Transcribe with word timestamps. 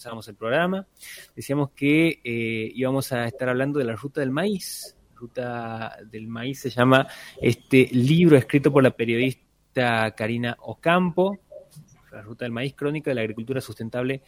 comenzamos 0.00 0.28
el 0.28 0.34
programa. 0.34 0.86
Decíamos 1.36 1.72
que 1.72 2.20
eh, 2.24 2.72
íbamos 2.74 3.12
a 3.12 3.26
estar 3.26 3.50
hablando 3.50 3.78
de 3.78 3.84
la 3.84 3.96
ruta 3.96 4.22
del 4.22 4.30
maíz. 4.30 4.96
Ruta 5.14 5.98
del 6.10 6.26
maíz 6.26 6.60
se 6.60 6.70
llama 6.70 7.06
este 7.38 7.86
libro 7.92 8.38
escrito 8.38 8.72
por 8.72 8.82
la 8.82 8.92
periodista 8.92 10.10
Karina 10.16 10.56
Ocampo, 10.60 11.40
La 12.12 12.22
ruta 12.22 12.46
del 12.46 12.52
maíz, 12.52 12.72
crónica 12.74 13.10
de 13.10 13.16
la 13.16 13.20
agricultura 13.20 13.60
sustentable 13.60 14.22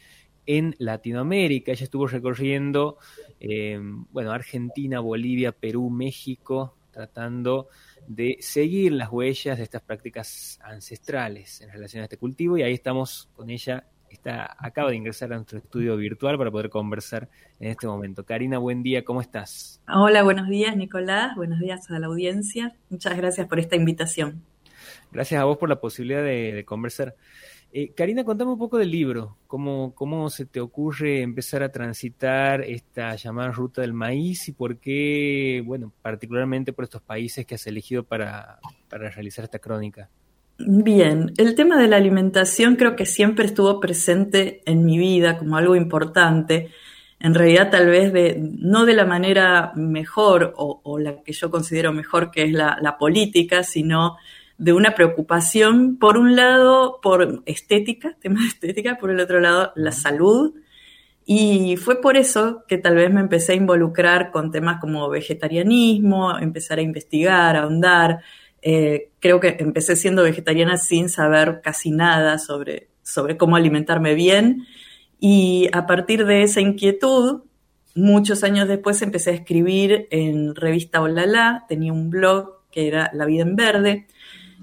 en 0.44 0.74
Latinoamérica. 0.78 1.72
Ella 1.72 1.84
estuvo 1.84 2.06
recorriendo, 2.06 2.98
eh, 3.40 3.80
bueno, 4.10 4.30
Argentina, 4.30 5.00
Bolivia, 5.00 5.52
Perú, 5.52 5.88
México, 5.88 6.76
tratando 6.90 7.68
de 8.06 8.36
seguir 8.40 8.92
las 8.92 9.10
huellas 9.10 9.56
de 9.56 9.64
estas 9.64 9.80
prácticas 9.80 10.58
ancestrales 10.62 11.62
en 11.62 11.70
relación 11.70 12.02
a 12.02 12.04
este 12.04 12.18
cultivo 12.18 12.58
y 12.58 12.62
ahí 12.62 12.74
estamos 12.74 13.30
con 13.34 13.48
ella. 13.48 13.86
Está, 14.12 14.54
acaba 14.58 14.90
de 14.90 14.96
ingresar 14.96 15.32
a 15.32 15.36
nuestro 15.36 15.58
estudio 15.58 15.96
virtual 15.96 16.38
para 16.38 16.50
poder 16.50 16.68
conversar 16.68 17.28
en 17.58 17.70
este 17.70 17.86
momento. 17.86 18.24
Karina, 18.24 18.58
buen 18.58 18.82
día, 18.82 19.04
¿cómo 19.04 19.20
estás? 19.20 19.80
Hola, 19.88 20.22
buenos 20.22 20.48
días, 20.48 20.76
Nicolás. 20.76 21.34
Buenos 21.34 21.58
días 21.58 21.90
a 21.90 21.98
la 21.98 22.06
audiencia. 22.06 22.76
Muchas 22.90 23.16
gracias 23.16 23.46
por 23.48 23.58
esta 23.58 23.76
invitación. 23.76 24.42
Gracias 25.10 25.40
a 25.40 25.44
vos 25.44 25.58
por 25.58 25.68
la 25.68 25.80
posibilidad 25.80 26.22
de 26.22 26.64
conversar. 26.66 27.14
Eh, 27.74 27.94
Karina, 27.94 28.22
contame 28.22 28.52
un 28.52 28.58
poco 28.58 28.76
del 28.76 28.90
libro, 28.90 29.38
¿Cómo, 29.46 29.94
cómo 29.94 30.28
se 30.28 30.44
te 30.44 30.60
ocurre 30.60 31.22
empezar 31.22 31.62
a 31.62 31.72
transitar 31.72 32.60
esta 32.60 33.16
llamada 33.16 33.50
ruta 33.50 33.80
del 33.80 33.94
maíz 33.94 34.46
y 34.48 34.52
por 34.52 34.76
qué, 34.76 35.62
bueno, 35.64 35.90
particularmente 36.02 36.74
por 36.74 36.84
estos 36.84 37.00
países 37.00 37.46
que 37.46 37.54
has 37.54 37.66
elegido 37.66 38.04
para, 38.04 38.58
para 38.90 39.08
realizar 39.08 39.46
esta 39.46 39.58
crónica. 39.58 40.10
Bien, 40.58 41.32
el 41.38 41.54
tema 41.54 41.76
de 41.80 41.88
la 41.88 41.96
alimentación 41.96 42.76
creo 42.76 42.94
que 42.94 43.06
siempre 43.06 43.46
estuvo 43.46 43.80
presente 43.80 44.62
en 44.64 44.84
mi 44.84 44.98
vida 44.98 45.38
como 45.38 45.56
algo 45.56 45.74
importante. 45.74 46.70
En 47.18 47.34
realidad 47.34 47.70
tal 47.70 47.88
vez 47.88 48.12
de, 48.12 48.36
no 48.38 48.84
de 48.84 48.94
la 48.94 49.04
manera 49.04 49.72
mejor 49.74 50.54
o, 50.56 50.98
la 50.98 51.22
que 51.22 51.32
yo 51.32 51.50
considero 51.50 51.92
mejor 51.92 52.30
que 52.30 52.44
es 52.44 52.52
la, 52.52 52.78
la 52.80 52.98
política, 52.98 53.62
sino 53.62 54.16
de 54.58 54.72
una 54.72 54.94
preocupación, 54.94 55.98
por 55.98 56.16
un 56.16 56.36
lado, 56.36 57.00
por 57.02 57.42
estética, 57.46 58.16
temas 58.20 58.42
de 58.42 58.48
estética, 58.48 58.98
por 58.98 59.10
el 59.10 59.20
otro 59.20 59.40
lado, 59.40 59.72
la 59.74 59.92
salud. 59.92 60.54
Y 61.24 61.76
fue 61.76 62.00
por 62.00 62.16
eso 62.16 62.64
que 62.68 62.78
tal 62.78 62.96
vez 62.96 63.12
me 63.12 63.20
empecé 63.20 63.52
a 63.52 63.56
involucrar 63.56 64.30
con 64.30 64.50
temas 64.50 64.80
como 64.80 65.08
vegetarianismo, 65.08 66.38
empezar 66.38 66.78
a 66.78 66.82
investigar, 66.82 67.56
a 67.56 67.62
ahondar. 67.62 68.22
Eh, 68.62 69.10
creo 69.18 69.40
que 69.40 69.56
empecé 69.58 69.96
siendo 69.96 70.22
vegetariana 70.22 70.78
sin 70.78 71.08
saber 71.08 71.60
casi 71.62 71.90
nada 71.90 72.38
sobre, 72.38 72.88
sobre 73.02 73.36
cómo 73.36 73.56
alimentarme 73.56 74.14
bien. 74.14 74.66
Y 75.18 75.68
a 75.72 75.86
partir 75.86 76.24
de 76.24 76.42
esa 76.42 76.60
inquietud, 76.60 77.42
muchos 77.94 78.42
años 78.44 78.68
después 78.68 79.02
empecé 79.02 79.30
a 79.30 79.34
escribir 79.34 80.06
en 80.10 80.54
revista 80.54 81.00
Olala, 81.00 81.64
tenía 81.68 81.92
un 81.92 82.10
blog 82.10 82.62
que 82.70 82.88
era 82.88 83.10
La 83.12 83.26
Vida 83.26 83.42
en 83.42 83.54
Verde, 83.54 84.06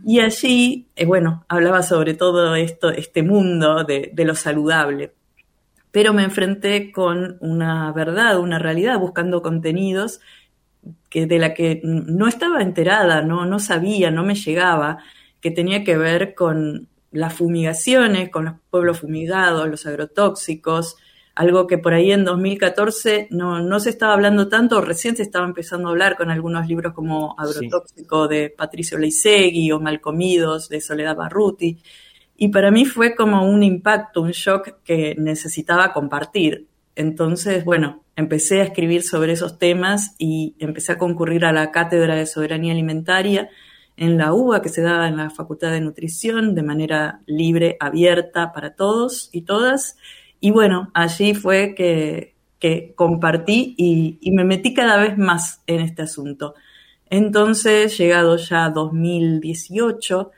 y 0.06 0.19
allí, 0.19 0.88
eh, 0.95 1.06
bueno, 1.06 1.45
hablaba 1.47 1.81
sobre 1.84 2.13
todo 2.13 2.56
esto, 2.56 2.89
este 2.89 3.23
mundo 3.23 3.84
de, 3.84 4.11
lo 4.16 4.36
saludable. 4.36 5.13
Pero 5.91 6.13
me 6.13 6.23
enfrenté 6.23 6.91
con 6.91 7.38
una 7.41 7.91
verdad, 7.91 8.39
una 8.39 8.59
realidad, 8.59 9.00
buscando 9.00 9.41
contenidos 9.41 10.22
que, 11.09 11.25
de 11.25 11.39
la 11.39 11.53
que 11.53 11.81
no 11.83 12.27
estaba 12.27 12.61
enterada, 12.61 13.22
no, 13.22 13.45
no 13.45 13.59
sabía, 13.59 14.11
no 14.11 14.23
me 14.23 14.35
llegaba, 14.35 14.99
que 15.41 15.52
tenía 15.52 15.83
que 15.83 15.97
ver 15.97 16.35
con 16.35 16.88
las 17.11 17.33
fumigaciones, 17.33 18.30
con 18.30 18.45
los 18.45 18.53
pueblos 18.69 19.00
fumigados, 19.00 19.67
los 19.67 19.85
agrotóxicos, 19.85 20.97
algo 21.35 21.67
que 21.67 21.77
por 21.77 21.94
ahí 21.94 22.11
en 22.11 22.25
2014 22.25 23.30
no, 23.31 23.61
no 23.61 23.80
se 23.80 23.91
estaba 23.91 24.13
hablando 24.13 24.50
tanto, 24.50 24.81
recién 24.81 25.16
se 25.16 25.23
estaba 25.23 25.45
empezando 25.45 25.88
a 25.88 25.91
hablar 25.91 26.17
con 26.17 26.30
algunos 26.30 26.67
libros 26.67 26.94
como 26.94 27.33
Agrotóxico 27.38 28.27
de 28.27 28.50
Patricio 28.50 28.97
Leisegui 28.97 29.72
o 29.72 29.79
Malcomidos 29.79 30.67
de 30.67 30.81
Soledad 30.81 31.16
Barruti. 31.16 31.81
Y 32.35 32.50
para 32.50 32.72
mí 32.72 32.85
fue 32.85 33.16
como 33.16 33.50
un 33.50 33.63
impacto, 33.63 34.22
un 34.22 34.31
shock 34.31 34.84
que 34.84 35.16
necesitaba 35.17 35.94
compartir. 35.94 36.67
Entonces, 36.99 37.63
bueno, 37.63 38.03
empecé 38.17 38.59
a 38.59 38.65
escribir 38.65 39.03
sobre 39.03 39.31
esos 39.31 39.57
temas 39.57 40.15
y 40.17 40.57
empecé 40.59 40.91
a 40.91 40.97
concurrir 40.97 41.45
a 41.45 41.53
la 41.53 41.71
Cátedra 41.71 42.15
de 42.15 42.25
Soberanía 42.25 42.73
Alimentaria 42.73 43.49
en 43.95 44.17
la 44.17 44.33
UBA, 44.33 44.61
que 44.61 44.67
se 44.67 44.81
daba 44.81 45.07
en 45.07 45.15
la 45.15 45.29
Facultad 45.29 45.71
de 45.71 45.79
Nutrición 45.79 46.55
de 46.55 46.61
manera 46.61 47.21
libre, 47.25 47.77
abierta 47.79 48.51
para 48.51 48.75
todos 48.75 49.29
y 49.31 49.43
todas. 49.43 49.95
Y 50.41 50.51
bueno, 50.51 50.91
allí 50.93 51.33
fue 51.33 51.73
que, 51.73 52.35
compartí 52.97 53.75
y, 53.77 54.31
me 54.31 54.43
metí 54.43 54.73
cada 54.73 54.97
vez 54.97 55.17
más 55.17 55.63
en 55.67 55.79
este 55.79 56.01
asunto. 56.01 56.53
Entonces, 57.09 57.97
llegado 57.97 58.35
ya 58.35 58.69
2018, 58.71 60.31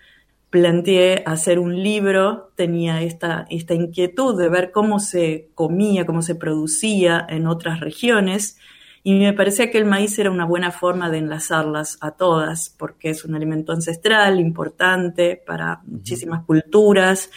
planteé 0.51 1.23
hacer 1.25 1.59
un 1.59 1.81
libro, 1.81 2.51
tenía 2.55 3.01
esta, 3.01 3.47
esta 3.49 3.73
inquietud 3.73 4.37
de 4.37 4.49
ver 4.49 4.71
cómo 4.71 4.99
se 4.99 5.49
comía, 5.55 6.05
cómo 6.05 6.21
se 6.21 6.35
producía 6.35 7.25
en 7.27 7.47
otras 7.47 7.79
regiones, 7.79 8.57
y 9.01 9.13
me 9.13 9.33
parecía 9.33 9.71
que 9.71 9.79
el 9.79 9.85
maíz 9.85 10.19
era 10.19 10.29
una 10.29 10.45
buena 10.45 10.69
forma 10.69 11.09
de 11.09 11.19
enlazarlas 11.19 11.97
a 12.01 12.11
todas, 12.11 12.75
porque 12.77 13.09
es 13.09 13.23
un 13.25 13.33
alimento 13.33 13.71
ancestral 13.71 14.39
importante 14.39 15.41
para 15.43 15.81
muchísimas 15.85 16.43
culturas, 16.43 17.31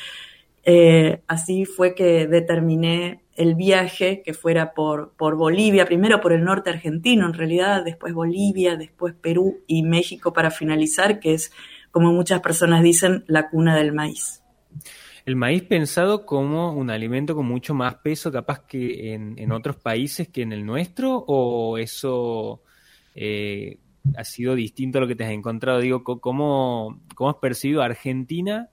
eh, 0.65 1.21
así 1.29 1.67
fue 1.67 1.95
que 1.95 2.27
determiné 2.27 3.21
el 3.37 3.55
viaje 3.55 4.23
que 4.25 4.35
fuera 4.35 4.75
por, 4.75 5.13
por 5.17 5.37
Bolivia, 5.37 5.87
primero 5.87 6.21
por 6.21 6.33
el 6.33 6.43
norte 6.43 6.71
argentino 6.71 7.27
en 7.27 7.35
realidad, 7.35 7.85
después 7.85 8.13
Bolivia, 8.13 8.77
después 8.77 9.15
Perú 9.15 9.61
y 9.67 9.83
México 9.83 10.33
para 10.33 10.51
finalizar, 10.51 11.21
que 11.21 11.35
es, 11.35 11.53
como 11.95 12.13
muchas 12.13 12.41
personas 12.41 12.83
dicen, 12.83 13.25
la 13.29 13.49
cuna 13.49 13.77
del 13.77 13.93
maíz. 13.93 14.43
El 15.25 15.37
maíz 15.37 15.63
pensado 15.63 16.27
como 16.27 16.73
un 16.73 16.91
alimento 16.91 17.35
con 17.35 17.47
mucho 17.47 17.73
más 17.73 17.95
peso 17.95 18.31
capaz 18.31 18.67
que 18.67 19.15
en, 19.15 19.53
otros 19.53 19.77
países 19.77 20.29
que 20.29 20.43
en 20.43 20.53
el 20.53 20.67
nuestro, 20.67 21.17
o 21.17 21.79
eso 21.79 22.63
eh, 23.15 23.79
ha 24.17 24.25
sido 24.25 24.55
distinto 24.55 24.99
a 24.99 25.01
lo 25.01 25.07
que 25.07 25.17
te 25.17 25.25
has 25.25 25.31
encontrado? 25.31 25.79
Digo, 25.79 26.05
¿cómo, 26.05 27.01
cómo 27.15 27.31
has 27.31 27.37
percibido 27.37 27.81
Argentina 27.81 28.69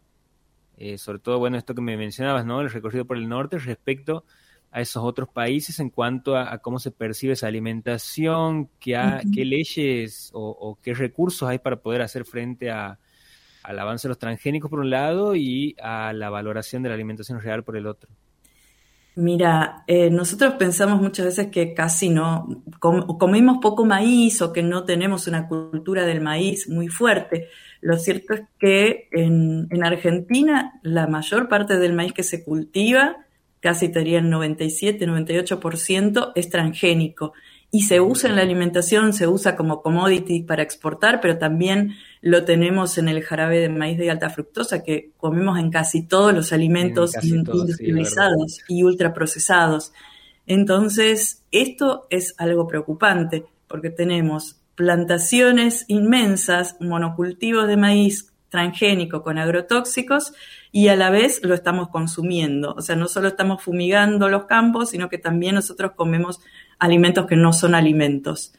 eh, 0.84 0.98
sobre 0.98 1.20
todo, 1.20 1.38
bueno, 1.38 1.60
esto 1.60 1.76
que 1.76 1.81
me 1.81 1.96
mencionabas, 1.96 2.44
¿no? 2.44 2.60
El 2.60 2.72
recorrido 2.72 3.06
por 3.06 3.16
el 3.16 3.30
norte 3.30 3.60
respecto 3.60 4.26
a 4.72 4.81
esos 4.81 5.04
otros 5.04 5.30
países 5.30 5.80
en 5.80 5.92
cuanto 5.92 6.36
a, 6.36 6.58
cómo 6.58 6.80
se 6.80 6.90
percibe 6.90 7.34
esa 7.34 7.46
alimentación, 7.46 8.68
qué, 8.80 8.98
qué 9.31 9.46
leyes 9.46 10.31
o, 10.34 10.80
qué 10.81 10.96
recursos 10.96 11.48
hay 11.48 11.60
para 11.60 11.76
poder 11.84 12.02
hacer 12.02 12.26
frente 12.26 12.72
a, 12.72 12.98
al 13.64 13.80
avance 13.80 14.08
de 14.08 14.10
los 14.10 14.20
transgénicos 14.20 14.70
por 14.70 14.80
un 14.80 14.90
lado 14.90 15.36
y 15.36 15.76
a 15.82 16.14
la 16.14 16.30
valoración 16.30 16.84
de 16.84 16.90
la 16.90 16.96
alimentación 16.96 17.42
real 17.42 17.64
por 17.64 17.78
el 17.78 17.88
otro. 17.88 18.10
Mira, 19.16 19.84
eh, 19.88 20.10
nosotros 20.10 20.54
pensamos 20.54 21.02
muchas 21.02 21.26
veces 21.26 21.48
que 21.48 21.74
casi 21.74 22.10
no 22.10 22.64
comemos 22.80 23.58
poco 23.62 23.86
maíz 23.86 24.42
o 24.42 24.54
que 24.54 24.64
no 24.64 24.86
tenemos 24.86 25.28
una 25.28 25.50
cultura 25.50 26.06
del 26.06 26.22
maíz 26.22 26.70
muy 26.70 26.88
fuerte. 26.88 27.50
Lo 27.82 27.98
cierto 27.98 28.34
es 28.34 28.44
que 28.58 29.10
en, 29.12 29.84
Argentina 29.84 30.80
la 30.82 31.08
mayor 31.08 31.50
parte 31.50 31.78
del 31.78 31.92
maíz 31.92 32.14
que 32.14 32.24
se 32.24 32.44
cultiva, 32.46 33.18
casi 33.60 33.88
estaría 33.88 34.20
el 34.20 34.30
97, 34.30 35.06
98%, 35.06 36.32
es 36.36 36.50
transgénico. 36.50 37.34
Y 37.74 37.84
se 37.84 38.02
usa 38.02 38.30
en 38.30 38.36
la 38.36 38.42
alimentación, 38.42 39.14
se 39.14 39.28
usa 39.28 39.56
como 39.56 39.82
commodity 39.82 40.44
para 40.44 40.62
exportar, 40.62 41.22
pero 41.22 41.38
también 41.38 41.96
lo 42.22 42.44
tenemos 42.44 42.98
en 42.98 43.08
el 43.08 43.24
jarabe 43.24 43.59
de 43.59 43.70
maíz 43.70 43.98
de 43.98 44.12
alta 44.12 44.30
fructosa 44.30 44.84
que 44.84 45.12
comemos 45.18 45.58
en 45.58 45.72
casi 45.72 46.06
todos 46.06 46.34
los 46.34 46.52
alimentos 46.52 47.16
industrializados 47.24 48.60
y 48.68 48.84
ultraprocesados. 48.84 49.94
Entonces, 50.45 51.44
esto 51.51 52.07
es 52.10 52.36
algo 52.38 52.68
preocupante 52.68 53.45
porque 53.68 53.90
tenemos 53.90 54.57
plantaciones 54.75 55.86
inmensas, 55.88 56.75
monocultivos 56.81 57.68
de 57.68 57.78
maíz 57.78 58.31
transgénico 58.51 59.24
con 59.24 59.39
agrotóxicos 59.39 60.33
y 60.71 60.89
a 60.89 60.95
la 60.95 61.09
vez 61.09 61.42
lo 61.44 61.56
estamos 61.56 61.88
consumiendo. 61.88 62.74
O 62.74 62.81
sea, 62.81 62.98
no 62.98 63.07
solo 63.07 63.30
estamos 63.30 63.63
fumigando 63.63 64.27
los 64.30 64.45
campos, 64.45 64.89
sino 64.89 65.09
que 65.09 65.18
también 65.18 65.56
nosotros 65.56 65.94
comemos 65.95 66.42
alimentos 66.77 67.25
que 67.25 67.38
no 67.38 67.53
son 67.53 67.74
alimentos. 67.74 68.53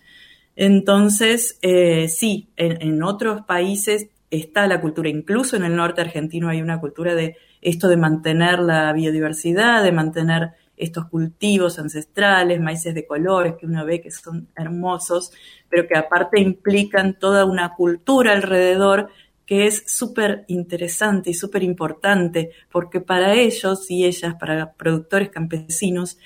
Entonces, 0.57 1.59
eh, 1.63 2.09
sí, 2.09 2.49
en, 2.57 3.03
otros 3.03 3.43
países 3.43 4.09
está 4.31 4.67
la 4.67 4.81
cultura, 4.81 5.11
incluso 5.11 5.57
en 5.57 5.65
el 5.65 5.77
norte 5.77 6.01
argentino 6.01 6.49
hay 6.49 6.63
una 6.63 6.81
cultura 6.81 7.15
de 7.15 7.37
esto 7.61 7.89
de 7.89 7.99
mantener 7.99 8.61
la 8.61 8.93
biodiversidad, 8.95 9.83
de 9.83 9.93
mantener 9.93 10.53
estos 10.77 11.07
cultivos 11.07 11.79
ancestrales, 11.79 12.61
maíces 12.61 12.95
de 12.95 13.07
colores 13.07 13.55
que 13.59 13.67
uno 13.67 13.85
ve 13.85 14.01
que 14.01 14.11
son 14.11 14.49
hermosos, 14.57 15.33
pero 15.69 15.87
que 15.87 15.97
aparte 15.97 16.41
implican 16.41 17.19
toda 17.19 17.45
una 17.45 17.75
cultura 17.75 18.33
alrededor 18.33 19.11
que 19.53 19.67
es 19.67 19.85
súper 19.87 20.47
interesante 20.49 21.29
y 21.29 21.35
súper 21.35 21.63
importante, 21.63 22.53
porque 22.71 23.03
para 23.03 23.35
ellos 23.35 23.91
y 23.91 24.07
ellas, 24.07 24.35
para 24.41 24.73
productores 24.73 25.29
campesinos, 25.29 26.17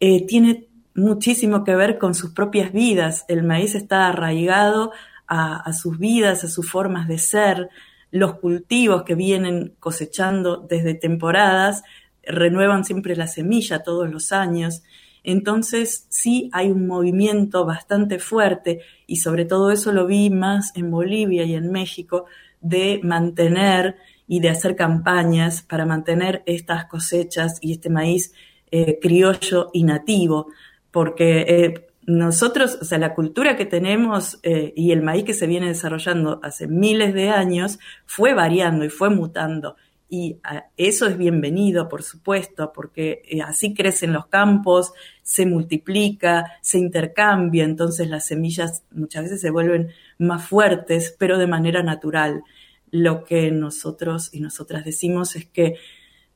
eh, 0.00 0.26
tiene 0.26 0.66
muchísimo 0.96 1.62
que 1.62 1.76
ver 1.76 1.98
con 1.98 2.16
sus 2.16 2.32
propias 2.32 2.72
vidas. 2.72 3.26
El 3.28 3.44
maíz 3.44 3.76
está 3.76 4.08
arraigado 4.08 4.90
a, 5.28 5.72
sus 5.72 6.00
vidas, 6.00 6.42
a 6.42 6.48
sus 6.48 6.68
formas 6.68 7.06
de 7.06 7.18
ser. 7.18 7.68
Los 8.10 8.40
cultivos 8.40 9.04
que 9.04 9.14
vienen 9.14 9.76
cosechando 9.78 10.56
desde 10.56 10.94
temporadas 10.94 11.84
renuevan 12.24 12.84
siempre 12.84 13.14
la 13.14 13.28
semilla 13.28 13.84
todos 13.84 14.10
los 14.10 14.32
años. 14.32 14.82
Entonces 15.22 16.08
sí 16.08 16.50
hay 16.52 16.72
un 16.72 16.88
movimiento 16.88 17.64
bastante 17.64 18.18
fuerte 18.18 18.80
y 19.06 19.18
sobre 19.18 19.44
todo 19.44 19.70
eso 19.70 19.92
lo 19.92 20.08
vi 20.08 20.28
más 20.28 20.72
en 20.74 20.90
Bolivia 20.90 21.44
y 21.44 21.54
en 21.54 21.70
México 21.70 22.26
de 22.64 22.98
mantener 23.02 23.96
y 24.26 24.40
de 24.40 24.48
hacer 24.48 24.74
campañas 24.74 25.62
para 25.62 25.84
mantener 25.84 26.42
estas 26.46 26.86
cosechas 26.86 27.58
y 27.60 27.72
este 27.72 27.90
maíz 27.90 28.32
eh, 28.70 28.98
criollo 29.00 29.70
y 29.72 29.84
nativo, 29.84 30.48
porque 30.90 31.40
eh, 31.42 31.86
nosotros, 32.06 32.78
o 32.80 32.84
sea, 32.84 32.98
la 32.98 33.14
cultura 33.14 33.56
que 33.56 33.66
tenemos 33.66 34.40
eh, 34.42 34.72
y 34.74 34.92
el 34.92 35.02
maíz 35.02 35.24
que 35.24 35.34
se 35.34 35.46
viene 35.46 35.68
desarrollando 35.68 36.40
hace 36.42 36.66
miles 36.66 37.12
de 37.12 37.28
años 37.28 37.78
fue 38.06 38.32
variando 38.32 38.84
y 38.84 38.88
fue 38.88 39.10
mutando. 39.10 39.76
Y 40.16 40.40
eso 40.76 41.08
es 41.08 41.18
bienvenido, 41.18 41.88
por 41.88 42.04
supuesto, 42.04 42.72
porque 42.72 43.22
eh, 43.28 43.40
así 43.42 43.74
crecen 43.74 44.12
los 44.12 44.26
campos, 44.26 44.92
se 45.24 45.44
multiplica, 45.44 46.52
se 46.60 46.78
intercambia, 46.78 47.64
entonces 47.64 48.08
las 48.08 48.24
semillas 48.24 48.84
muchas 48.92 49.24
veces 49.24 49.40
se 49.40 49.50
vuelven 49.50 49.88
más 50.18 50.46
fuertes, 50.46 51.16
pero 51.18 51.36
de 51.36 51.48
manera 51.48 51.82
natural. 51.82 52.44
Lo 52.92 53.24
que 53.24 53.50
nosotros 53.50 54.32
y 54.32 54.38
nosotras 54.38 54.84
decimos 54.84 55.34
es 55.34 55.46
que 55.46 55.78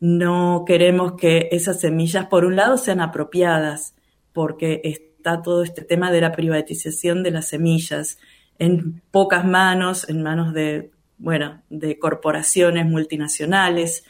no 0.00 0.64
queremos 0.66 1.12
que 1.12 1.48
esas 1.52 1.78
semillas, 1.78 2.26
por 2.26 2.46
un 2.46 2.56
lado, 2.56 2.78
sean 2.78 3.00
apropiadas, 3.00 3.94
porque 4.32 4.80
está 4.82 5.40
todo 5.40 5.62
este 5.62 5.82
tema 5.82 6.10
de 6.10 6.20
la 6.20 6.32
privatización 6.32 7.22
de 7.22 7.30
las 7.30 7.46
semillas 7.46 8.18
en 8.58 9.02
pocas 9.12 9.44
manos, 9.44 10.08
en 10.08 10.24
manos 10.24 10.52
de, 10.52 10.90
bueno, 11.18 11.62
de 11.68 11.98
corporaciones 11.98 12.86
multinacionales. 12.86 14.04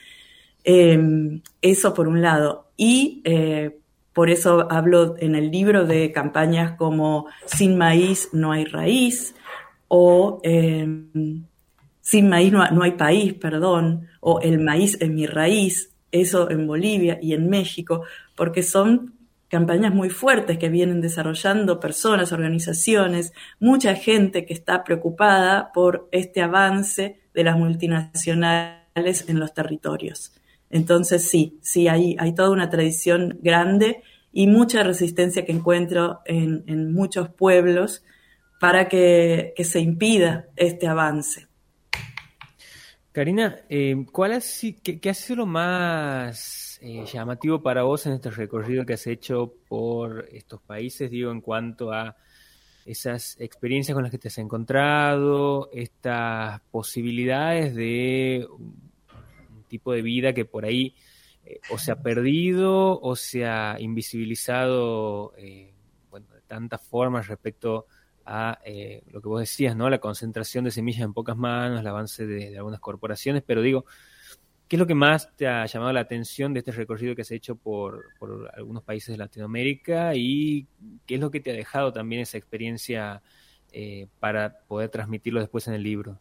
Em, 0.64 1.40
eso 1.62 1.94
por 1.94 2.08
un 2.08 2.20
lado. 2.22 2.68
Y 2.76 3.22
eh, 3.24 3.78
por 4.12 4.30
eso 4.30 4.70
hablo 4.70 5.16
en 5.18 5.34
el 5.34 5.50
libro 5.50 5.86
de 5.86 6.12
campañas 6.12 6.76
como 6.76 7.26
Sin 7.46 7.78
maíz 7.78 8.28
no 8.32 8.52
hay 8.52 8.64
raíz 8.64 9.34
o 9.88 10.40
em, 10.42 11.44
Sin 12.00 12.28
maíz 12.28 12.52
no, 12.52 12.68
no 12.70 12.82
hay 12.82 12.92
país, 12.92 13.34
perdón, 13.34 14.08
o 14.20 14.40
El 14.40 14.60
maíz 14.60 14.98
es 15.00 15.10
mi 15.10 15.26
raíz, 15.26 15.90
eso 16.10 16.50
en 16.50 16.66
Bolivia 16.66 17.18
y 17.22 17.34
en 17.34 17.48
México, 17.48 18.02
porque 18.34 18.62
son 18.62 19.14
campañas 19.48 19.94
muy 19.94 20.10
fuertes 20.10 20.58
que 20.58 20.68
vienen 20.68 21.00
desarrollando 21.00 21.80
personas, 21.80 22.32
organizaciones, 22.32 23.32
mucha 23.58 23.94
gente 23.94 24.44
que 24.44 24.54
está 24.54 24.84
preocupada 24.84 25.72
por 25.72 26.08
este 26.12 26.42
avance 26.42 27.20
de 27.34 27.44
las 27.44 27.56
multinacionales 27.56 29.28
en 29.28 29.40
los 29.40 29.54
territorios. 29.54 30.32
Entonces 30.70 31.28
sí, 31.28 31.58
sí, 31.62 31.88
hay, 31.88 32.14
hay 32.18 32.34
toda 32.34 32.50
una 32.50 32.68
tradición 32.68 33.38
grande 33.40 34.02
y 34.32 34.46
mucha 34.46 34.82
resistencia 34.82 35.44
que 35.44 35.52
encuentro 35.52 36.20
en, 36.26 36.92
muchos 36.92 37.30
pueblos 37.30 38.04
para 38.60 38.88
que, 38.88 39.54
se 39.64 39.80
impida 39.80 40.46
este 40.56 40.86
avance. 40.86 41.46
Karina, 43.12 43.56
eh, 43.70 44.04
¿cuál 44.12 44.32
ha, 44.32 44.40
qué, 44.82 45.00
qué 45.00 45.10
ha 45.10 45.14
sido 45.14 45.38
lo 45.38 45.46
más 45.46 46.67
eh, 46.80 47.04
llamativo 47.12 47.60
para 47.60 47.82
vos 47.82 48.06
en 48.06 48.12
este 48.12 48.30
recorrido 48.30 48.86
que 48.86 48.92
has 48.92 49.06
hecho 49.06 49.52
por 49.68 50.28
estos 50.30 50.60
países, 50.60 51.10
digo, 51.10 51.32
en 51.32 51.40
cuanto 51.40 51.92
a 51.92 52.16
esas 52.86 53.36
experiencias 53.40 53.94
con 53.94 54.04
las 54.04 54.12
que 54.12 54.18
te 54.18 54.28
has 54.28 54.38
encontrado, 54.38 55.70
estas 55.72 56.60
posibilidades 56.70 57.74
de 57.74 58.46
un 58.48 59.64
tipo 59.66 59.92
de 59.92 60.02
vida 60.02 60.32
que 60.32 60.44
por 60.44 60.64
ahí 60.64 60.94
eh, 61.44 61.60
o 61.70 61.78
se 61.78 61.90
ha 61.90 62.00
perdido 62.00 63.00
o 63.00 63.16
se 63.16 63.44
ha 63.44 63.76
invisibilizado 63.80 65.34
eh, 65.36 65.74
bueno, 66.10 66.28
de 66.32 66.42
tantas 66.42 66.80
formas 66.80 67.26
respecto 67.26 67.86
a 68.24 68.58
lo 69.10 69.22
que 69.22 69.28
vos 69.28 69.40
decías, 69.40 69.74
¿no? 69.74 69.88
La 69.88 70.00
concentración 70.00 70.62
de 70.64 70.70
semillas 70.70 71.00
en 71.00 71.14
pocas 71.14 71.34
manos, 71.34 71.80
el 71.80 71.86
avance 71.86 72.26
de 72.26 72.58
algunas 72.58 72.78
corporaciones, 72.78 73.42
pero 73.44 73.62
digo, 73.62 73.86
¿Qué 74.68 74.76
es 74.76 74.80
lo 74.80 74.86
que 74.86 74.94
más 74.94 75.34
te 75.34 75.48
ha 75.48 75.64
llamado 75.64 75.94
la 75.94 76.00
atención 76.00 76.52
de 76.52 76.58
este 76.58 76.72
recorrido 76.72 77.14
que 77.16 77.22
has 77.22 77.30
hecho 77.30 77.56
por, 77.56 78.04
algunos 78.54 78.82
países 78.82 79.14
de 79.14 79.16
Latinoamérica 79.16 80.14
y 80.14 80.66
qué 81.06 81.14
es 81.14 81.20
lo 81.20 81.30
que 81.30 81.40
te 81.40 81.52
ha 81.52 81.54
dejado 81.54 81.90
también 81.90 82.20
esa 82.20 82.36
experiencia 82.36 83.22
eh, 83.72 84.08
para 84.20 84.60
poder 84.68 84.90
transmitirlo 84.90 85.40
después 85.40 85.66
en 85.68 85.74
el 85.74 85.82
libro? 85.82 86.18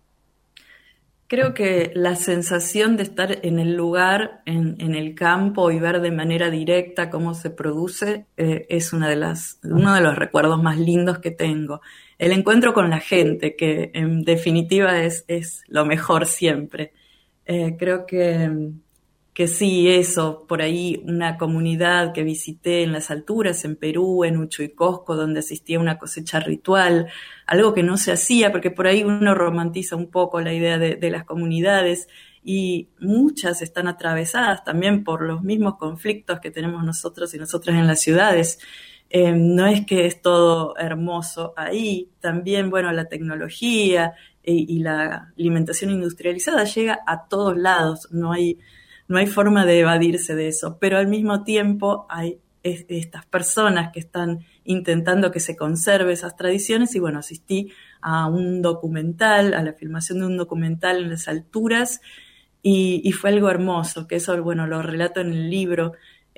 Creo 1.27 1.53
que 1.53 1.91
la 1.93 2.15
sensación 2.15 2.95
de 2.95 3.03
estar 3.03 3.39
en 3.43 3.59
el 3.59 3.75
lugar, 3.75 4.43
en, 4.45 4.95
el 4.95 5.13
campo 5.13 5.69
y 5.69 5.77
ver 5.77 5.99
de 5.99 6.11
manera 6.11 6.49
directa 6.49 7.09
cómo 7.09 7.33
se 7.33 7.49
produce 7.49 8.27
eh, 8.37 8.65
es 8.69 8.93
una 8.93 9.09
de 9.09 9.17
uno 9.63 9.93
de 9.93 9.99
los 9.99 10.15
recuerdos 10.15 10.63
más 10.63 10.77
lindos 10.77 11.19
que 11.19 11.31
tengo. 11.31 11.81
El 12.17 12.31
encuentro 12.31 12.73
con 12.73 12.89
la 12.89 13.01
gente, 13.01 13.57
que 13.57 13.91
en 13.93 14.21
definitiva 14.21 15.01
es 15.01 15.25
lo 15.67 15.85
mejor 15.85 16.27
siempre. 16.27 16.93
Eh, 17.49 17.77
creo 17.79 18.05
que, 18.05 18.73
que 19.33 19.47
sí, 19.47 19.87
eso, 19.87 20.45
por 20.47 20.61
ahí 20.61 21.01
una 21.05 21.37
comunidad 21.37 22.11
que 22.11 22.23
visité 22.23 22.83
en 22.83 22.91
las 22.91 23.09
alturas, 23.09 23.63
en 23.63 23.77
Perú, 23.77 24.25
en 24.25 24.35
Ucho 24.35 24.63
y 24.63 24.69
Cosco, 24.69 25.15
donde 25.15 25.39
asistía 25.39 25.77
a 25.77 25.81
una 25.81 25.97
cosecha 25.97 26.41
ritual, 26.41 27.07
algo 27.45 27.73
que 27.73 27.83
no 27.83 27.95
se 27.95 28.11
hacía, 28.11 28.51
porque 28.51 28.69
por 28.69 28.85
ahí 28.85 29.03
uno 29.03 29.33
romantiza 29.33 29.95
un 29.95 30.11
poco 30.11 30.41
la 30.41 30.53
idea 30.53 30.77
de, 30.77 31.09
las 31.09 31.23
comunidades 31.23 32.09
y 32.43 32.89
muchas 32.99 33.61
están 33.61 33.87
atravesadas 33.87 34.65
también 34.65 35.05
por 35.05 35.21
los 35.21 35.41
mismos 35.41 35.77
conflictos 35.77 36.41
que 36.41 36.51
tenemos 36.51 36.83
nosotros 36.83 37.33
y 37.33 37.37
nosotras 37.37 37.77
en 37.77 37.87
las 37.87 38.01
ciudades. 38.01 38.59
Eh, 39.09 39.31
no 39.31 39.67
es 39.67 39.85
que 39.85 40.05
es 40.05 40.21
todo 40.21 40.75
hermoso 40.77 41.53
ahí, 41.55 42.09
también, 42.19 42.69
bueno, 42.69 42.91
la 42.91 43.05
tecnología 43.05 44.15
y 44.53 44.79
la 44.79 45.33
alimentación 45.37 45.91
industrializada 45.91 46.63
llega 46.63 46.99
a 47.05 47.27
todos 47.27 47.57
lados, 47.57 48.07
no 48.11 48.31
hay, 48.31 48.59
no 49.07 49.17
hay 49.17 49.27
forma 49.27 49.65
de 49.65 49.79
evadirse 49.79 50.35
de 50.35 50.47
eso, 50.47 50.77
pero 50.79 50.97
al 50.97 51.07
mismo 51.07 51.43
tiempo 51.43 52.05
hay 52.09 52.39
estas 52.63 53.25
personas 53.25 53.91
que 53.91 53.99
están 53.99 54.45
intentando 54.63 55.31
que 55.31 55.39
se 55.39 55.55
conserve 55.55 56.13
esas 56.13 56.35
tradiciones. 56.35 56.95
Y 56.95 56.99
bueno, 56.99 57.19
asistí 57.19 57.71
a 58.01 58.27
un 58.27 58.61
documental, 58.61 59.53
a 59.53 59.63
la 59.63 59.73
filmación 59.73 60.19
de 60.19 60.25
un 60.25 60.37
documental 60.37 60.97
en 60.97 61.09
las 61.09 61.27
alturas. 61.27 62.01
Y, 62.61 63.01
y 63.03 63.11
fue 63.11 63.29
algo 63.29 63.49
hermoso, 63.49 64.07
que 64.07 64.15
eso, 64.15 64.41
bueno, 64.43 64.67
lo 64.67 64.81
relato 64.81 65.21
en 65.21 65.31
el 65.31 65.49
libro, 65.49 65.93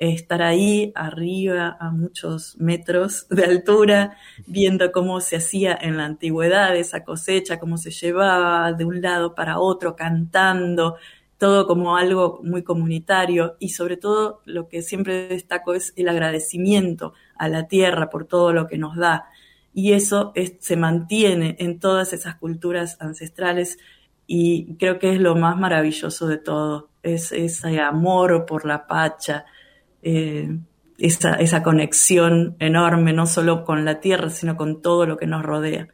estar 0.08 0.40
ahí 0.40 0.92
arriba 0.94 1.76
a 1.78 1.90
muchos 1.90 2.56
metros 2.58 3.26
de 3.28 3.44
altura, 3.44 4.16
viendo 4.46 4.92
cómo 4.92 5.20
se 5.20 5.36
hacía 5.36 5.76
en 5.78 5.98
la 5.98 6.06
antigüedad 6.06 6.74
esa 6.74 7.04
cosecha, 7.04 7.60
cómo 7.60 7.76
se 7.76 7.90
llevaba 7.90 8.72
de 8.72 8.86
un 8.86 9.02
lado 9.02 9.34
para 9.34 9.58
otro, 9.58 9.94
cantando, 9.94 10.96
todo 11.36 11.66
como 11.66 11.96
algo 11.96 12.40
muy 12.42 12.62
comunitario 12.62 13.56
y 13.58 13.70
sobre 13.70 13.98
todo 13.98 14.40
lo 14.46 14.68
que 14.68 14.80
siempre 14.80 15.28
destaco 15.28 15.74
es 15.74 15.92
el 15.96 16.08
agradecimiento 16.08 17.12
a 17.36 17.48
la 17.48 17.68
tierra 17.68 18.08
por 18.08 18.24
todo 18.24 18.54
lo 18.54 18.66
que 18.66 18.78
nos 18.78 18.96
da. 18.96 19.26
Y 19.74 19.92
eso 19.92 20.32
se 20.60 20.76
mantiene 20.76 21.56
en 21.58 21.78
todas 21.78 22.14
esas 22.14 22.36
culturas 22.36 22.96
ancestrales 23.00 23.78
y 24.26 24.76
creo 24.76 24.98
que 24.98 25.12
es 25.12 25.20
lo 25.20 25.36
más 25.36 25.58
maravilloso 25.58 26.26
de 26.26 26.38
todo, 26.38 26.88
es 27.02 27.32
ese 27.32 27.80
amor 27.80 28.46
por 28.46 28.64
la 28.64 28.86
pacha, 28.86 29.44
eh, 30.02 30.58
esa, 30.98 31.34
esa 31.34 31.62
conexión 31.62 32.56
enorme, 32.58 33.12
no 33.12 33.26
solo 33.26 33.64
con 33.64 33.84
la 33.84 34.00
tierra, 34.00 34.30
sino 34.30 34.56
con 34.56 34.82
todo 34.82 35.06
lo 35.06 35.16
que 35.16 35.26
nos 35.26 35.42
rodea. 35.42 35.88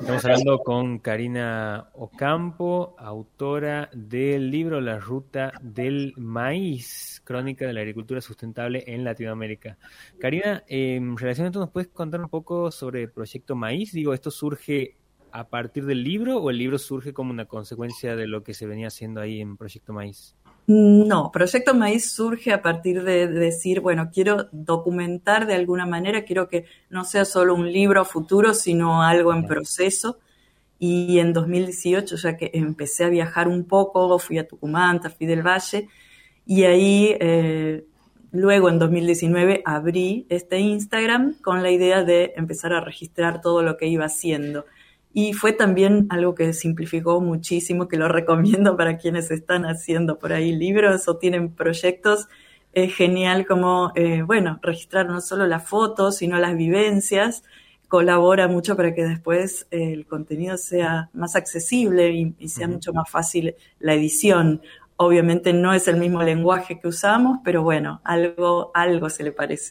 Estamos 0.00 0.24
hablando 0.24 0.58
con 0.60 0.98
Karina 1.00 1.88
Ocampo, 1.94 2.94
autora 2.98 3.90
del 3.92 4.50
libro 4.50 4.80
La 4.80 4.98
Ruta 4.98 5.52
del 5.60 6.14
Maíz, 6.16 7.20
crónica 7.24 7.66
de 7.66 7.72
la 7.72 7.80
agricultura 7.80 8.20
sustentable 8.20 8.84
en 8.86 9.02
Latinoamérica. 9.02 9.78
Karina, 10.20 10.62
en 10.68 11.16
relación 11.16 11.46
a 11.46 11.48
esto, 11.48 11.58
¿nos 11.58 11.70
puedes 11.70 11.88
contar 11.88 12.20
un 12.20 12.28
poco 12.28 12.70
sobre 12.70 13.02
el 13.02 13.10
proyecto 13.10 13.56
Maíz? 13.56 13.92
Digo, 13.92 14.14
¿esto 14.14 14.30
surge 14.30 14.96
a 15.32 15.48
partir 15.48 15.84
del 15.84 16.04
libro 16.04 16.38
o 16.38 16.50
el 16.50 16.58
libro 16.58 16.78
surge 16.78 17.12
como 17.12 17.32
una 17.32 17.46
consecuencia 17.46 18.14
de 18.14 18.28
lo 18.28 18.44
que 18.44 18.54
se 18.54 18.66
venía 18.66 18.86
haciendo 18.86 19.20
ahí 19.20 19.40
en 19.40 19.56
Proyecto 19.56 19.92
Maíz? 19.92 20.36
No, 20.68 21.30
Proyecto 21.30 21.74
Maíz 21.74 22.10
surge 22.10 22.52
a 22.52 22.60
partir 22.60 23.04
de, 23.04 23.28
decir, 23.28 23.80
bueno, 23.80 24.10
quiero 24.12 24.48
documentar 24.50 25.46
de 25.46 25.54
alguna 25.54 25.86
manera, 25.86 26.24
quiero 26.24 26.48
que 26.48 26.64
no 26.90 27.04
sea 27.04 27.24
solo 27.24 27.54
un 27.54 27.70
libro 27.70 28.04
futuro, 28.04 28.52
sino 28.52 29.02
algo 29.02 29.32
en 29.32 29.46
proceso. 29.46 30.18
y 30.78 31.20
en 31.20 31.32
2018 31.32 32.16
ya 32.16 32.36
que 32.36 32.50
empecé 32.52 33.04
a 33.04 33.08
viajar 33.08 33.48
un 33.48 33.64
poco, 33.64 34.18
fui 34.18 34.38
a 34.38 34.46
Tucumán, 34.46 35.00
fui 35.16 35.26
del 35.26 35.42
Valle 35.42 35.88
y 36.46 36.64
ahí 36.64 37.16
eh, 37.18 37.84
luego 38.32 38.68
en 38.68 38.78
2019 38.78 39.62
abrí 39.64 40.26
este 40.28 40.60
Instagram 40.60 41.34
con 41.42 41.62
la 41.62 41.70
idea 41.70 42.04
de 42.04 42.34
empezar 42.36 42.72
a 42.72 42.80
registrar 42.80 43.40
todo 43.40 43.62
lo 43.62 43.76
que 43.76 43.86
iba 43.88 44.04
haciendo. 44.04 44.64
Y 45.18 45.32
fue 45.32 45.54
también 45.54 46.08
algo 46.10 46.34
que 46.34 46.52
simplificó 46.52 47.22
muchísimo, 47.22 47.88
que 47.88 47.96
lo 47.96 48.06
recomiendo 48.20 48.76
para 48.76 48.98
quienes 48.98 49.30
están 49.30 49.64
haciendo 49.64 50.18
por 50.18 50.34
ahí 50.34 50.54
libros 50.54 51.08
o 51.08 51.16
tienen 51.16 51.54
proyectos. 51.54 52.28
Es 52.74 52.94
genial 52.94 53.46
como, 53.46 53.92
eh, 53.94 54.20
bueno, 54.20 54.58
registrar 54.60 55.06
no 55.06 55.22
solo 55.22 55.46
las 55.46 55.66
fotos, 55.66 56.18
sino 56.18 56.38
las 56.38 56.54
vivencias 56.54 57.44
colabora 57.88 58.46
mucho 58.46 58.76
para 58.76 58.94
que 58.94 59.04
después 59.04 59.66
eh, 59.70 59.94
el 59.94 60.06
contenido 60.06 60.58
sea 60.58 61.08
más 61.14 61.34
accesible 61.34 62.10
y, 62.38 62.48
sea 62.50 62.68
mucho 62.68 62.92
más 62.92 63.08
fácil 63.08 63.54
la 63.78 63.94
edición. 63.94 64.60
Obviamente 64.96 65.54
no 65.54 65.72
es 65.72 65.88
el 65.88 65.96
mismo 65.96 66.22
lenguaje 66.22 66.78
que 66.78 66.88
usamos, 66.88 67.38
pero 67.42 67.62
bueno, 67.62 68.02
algo, 68.04 68.70
algo 68.74 69.08
se 69.08 69.22
le 69.22 69.32
parece. 69.32 69.64